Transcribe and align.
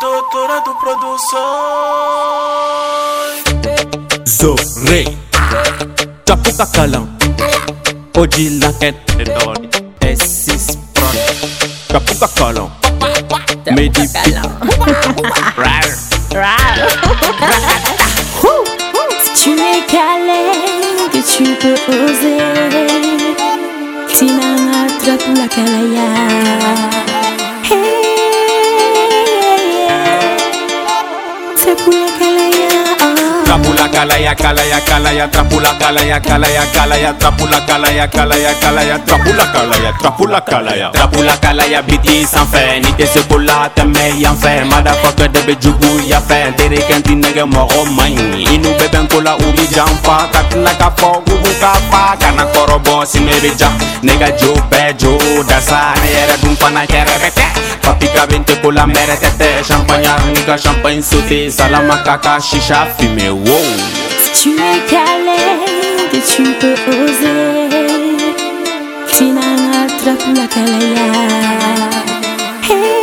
Doutorado 0.00 0.74
Produções. 0.76 1.40
Zorei 4.26 5.18
Chapuca 6.26 6.66
Calão 6.66 7.06
Hoje 8.16 8.48
na 8.50 8.72
Esses 10.08 10.78
pronto 10.94 11.18
Chapuca 11.92 12.28
Calão 12.28 12.72
Medi 13.76 14.08
Rar 15.56 15.84
Rar. 16.32 16.76
Si 19.22 19.44
tu 19.44 19.50
es 19.52 19.84
calé, 19.90 20.42
que 21.10 21.20
tu 21.20 21.44
peux 21.60 21.78
oser. 22.04 22.40
Si 24.14 24.24
m'en 24.24 24.60
attrape 24.86 25.30
la 25.36 25.46
calaya. 25.48 26.08
Hey. 27.64 27.99
calaya, 34.00 34.34
calaya, 34.34 34.80
calaya, 34.80 35.28
trapula, 35.30 35.76
calaya, 35.78 36.20
calaya, 36.20 36.64
calaya, 36.72 37.12
trapula, 37.18 37.60
calaya, 37.66 38.08
calaya, 38.08 38.52
calaya, 38.58 38.98
trapula, 39.04 39.44
calaya, 39.52 39.92
trapula, 40.00 40.40
calaya, 40.40 40.90
trapula, 40.90 41.36
calaya, 41.36 41.82
biti 41.82 42.24
sans 42.24 42.48
fin, 42.48 42.80
ni 42.82 42.92
te 42.96 43.06
se 43.06 43.20
pula, 43.28 43.70
te 43.74 43.84
me 43.84 43.92
mets 43.92 44.24
en 44.24 44.36
fin, 44.36 44.64
motherfucker 44.70 45.28
de 45.28 45.40
be 45.42 45.54
bejugu 45.54 46.00
ya 46.08 46.20
fin, 46.20 46.54
tere 46.56 46.80
kenti 46.88 47.14
nege 47.14 47.44
moro 47.44 47.84
main, 47.92 48.16
inu 48.40 48.72
beben 48.78 49.06
kola 49.08 49.36
ubi 49.36 49.68
jamfa, 49.68 50.28
katina 50.32 50.72
ka 50.78 50.90
fo, 50.96 51.22
gugu 51.26 51.52
ka 51.60 51.74
fa, 51.90 52.16
kana 52.16 52.46
koro 52.54 52.78
bon, 52.78 53.04
sinu 53.04 53.30
ebeja, 53.30 53.68
nega 54.02 54.30
jo, 54.38 54.54
bejo, 54.70 55.18
dasa, 55.44 55.92
ne 56.00 56.08
yere 56.10 56.36
dun 56.40 56.56
fana 56.56 56.86
kere 56.86 57.18
bete, 57.20 57.44
tɛ 57.90 57.98
Papi 57.98 58.06
ka 58.14 58.26
bɛ 58.26 58.38
n 58.38 58.44
tɛ 58.44 58.54
ko 58.62 58.70
la 58.70 58.86
mɛrɛ 58.86 59.16
tɛ 59.22 59.30
tɛ 59.38 59.64
Champagne 59.64 60.12
ni 60.32 60.58
champagne 60.58 61.02
sauté 61.02 61.50
Salama 61.50 62.02
kaka 62.04 62.40
shisha 62.40 62.86
fumé 62.96 63.30
wow 63.30 64.00
Si 64.20 64.30
tu 64.42 64.50
es 64.50 64.80
calé, 64.90 65.38
que 66.10 66.18
tu 66.18 66.42
peux 66.60 66.74
oser. 66.90 67.68
Tina 69.16 69.46
attrape 69.80 70.28
la 70.36 70.46
calaya. 70.46 71.08
Hey, 72.62 72.99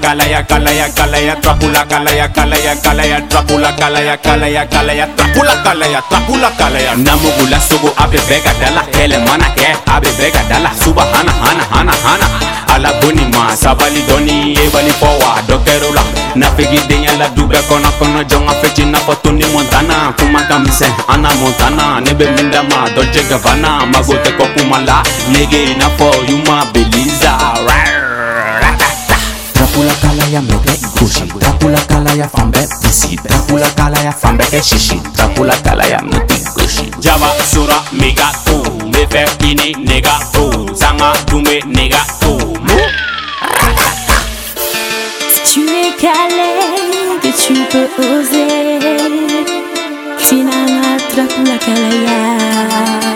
Kalaya 0.00 0.42
kalaya 0.42 0.88
kalaya 0.96 1.34
Trapula 1.36 1.84
kalaya 1.84 2.28
kalaya 2.28 2.74
kalaya 2.82 3.20
Trapula 3.28 3.70
kalaya 3.76 4.16
kalaya 4.16 4.64
kalaya 4.66 5.06
Trapula 5.16 5.54
kalaya 5.62 6.00
trapula 6.10 6.50
kalaya. 6.58 6.96
Namugula 6.96 7.60
sugu 7.60 7.90
abe 7.96 8.18
bega 8.28 8.52
dala 8.60 8.82
Kele 8.92 9.18
mana 9.24 9.46
ke 9.54 9.76
abe 9.86 10.08
bega 10.18 10.42
dala 10.48 10.70
Subhana 10.74 11.32
hana 11.32 11.64
hana 11.70 11.92
hana 12.04 12.26
Ala 12.74 12.92
boni 13.02 13.24
ma 13.32 13.54
sabali 13.56 14.02
doni 14.08 14.56
Ebali 14.56 14.92
powa 15.00 15.42
dokeru 15.46 15.92
la 15.94 16.02
Nafigi 16.34 16.78
denya 16.88 17.12
la 17.18 17.28
dube 17.28 17.58
kono 17.68 17.90
kono 17.98 18.24
Jonga 18.24 18.54
fechi 18.62 18.84
na 18.84 18.98
fotuni 18.98 19.44
montana. 19.52 20.12
Kuma 20.18 20.42
kamise 20.48 20.86
ana 21.08 21.28
montana 21.34 22.00
Nebe 22.00 22.26
minda 22.36 22.62
ma 22.62 22.88
dolce 22.94 23.22
gabbana. 23.28 23.86
Magote 23.86 24.32
ko 24.38 24.46
kumala 24.56 25.02
Nege 25.32 25.74
na 25.78 25.88
fo 25.98 26.10
yuma 26.28 26.64
beliza 26.72 27.36
Rar 27.66 27.99
Dracula 29.80 29.96
kalaya 30.02 30.40
mɛkɛ 30.40 30.72
gosi 30.98 31.24
Dracula 31.40 31.80
kalaya 31.88 32.28
fan 32.28 32.50
bɛɛ 32.52 32.68
bisi 32.82 33.16
Dracula 33.16 33.68
kalaya 33.78 34.12
fan 34.12 34.36
bɛɛ 34.36 34.50
kɛ 34.50 34.60
sisi 34.62 35.00
Dracula 35.16 35.54
kalaya 35.64 35.98
mɛkɛ 36.04 36.36
gosi 36.54 36.84
Jaba 37.00 37.28
sura 37.50 37.80
mega 37.92 38.28
to 38.44 38.60
Me 38.92 39.06
fɛ 39.08 39.24
ini 39.40 39.72
nega 39.88 40.20
to 40.34 40.76
Sanga 40.76 41.14
dumbe 41.26 41.64
nega 41.64 42.02
to 42.20 42.36
Si 45.32 45.40
tu 45.48 45.60
es 45.64 45.96
calé, 45.96 46.50
que 47.22 47.30
tu 47.32 47.54
peux 47.70 47.88
oser. 48.04 48.80
Tina 50.28 50.56
attrape 50.92 51.40
la 51.48 51.56
calaya. 51.64 53.09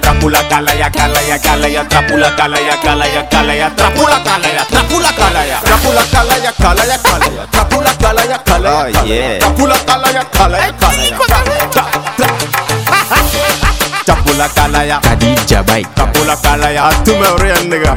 Trapula 0.00 0.42
kalaya 0.48 0.90
kalaya 0.90 1.38
kalaya 1.38 1.84
Trapula 1.84 2.30
kalaya 2.36 2.76
kalaya 2.82 3.22
kalaya 3.30 3.70
Trapula 3.76 4.18
kalaya 6.12 6.52
kalaya 6.52 6.98
kalaya 8.44 8.70
Oh, 8.72 8.86
nigga 17.68 17.94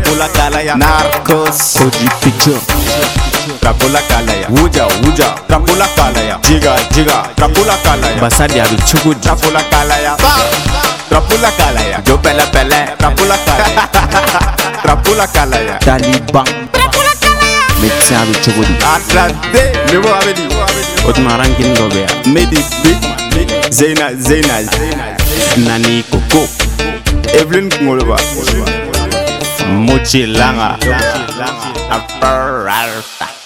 Narcos 0.75 1.77
Koji 1.77 2.07
picture 2.22 2.59
Trapula 3.61 3.99
kalaya 4.07 4.47
Wuja 4.49 4.85
wuja 5.03 5.35
Trapula 5.47 5.88
kalaya 5.95 6.38
Jiga 6.41 6.75
jiga 6.91 7.23
Trapula 7.35 7.77
kalaya 7.83 8.22
Basadi 8.22 8.59
a 8.59 8.63
bɛ 8.66 8.77
cogo 8.91 9.13
di 9.13 9.19
Trapula 9.22 9.61
kalaya 9.69 10.16
Trapula 11.13 11.51
calaya, 11.51 12.01
yo 12.07 12.19
pela 12.19 12.44
pelé. 12.50 12.88
Trapula 12.97 13.38
calaya, 13.46 13.88
trapula 14.81 15.28
calaya. 15.28 15.78
Taliban. 15.78 16.44
Trapula 16.72 17.13
calaya. 17.22 17.59
Médecin 17.79 18.16
avec 18.16 18.41
Chogodi. 18.44 18.74
Atlanté, 18.81 19.73
le 19.91 20.00
mot 20.00 20.09
avait 20.09 20.34
dit. 20.34 20.47
Otmaran 21.07 21.53
Kingobea. 21.56 22.07
Medi, 22.25 22.66
Zena, 23.69 24.09
Zena. 24.18 24.62
Nani 25.57 26.03
Coco. 26.09 26.47
Evelyn 27.31 27.69
Ngolova. 27.84 28.16
Mochi 29.69 30.25
Langa. 30.25 30.79
Apparata. 31.91 33.42